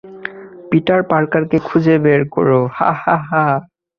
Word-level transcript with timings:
Peter 0.69 1.01
পার্কারকে 1.03 1.57
খুঁজে 1.59 1.95
বের 2.05 2.21
করো। 2.29 2.59